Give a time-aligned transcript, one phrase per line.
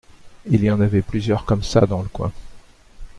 [0.47, 2.31] Il y en avait plusieurs comme ça dans le coin.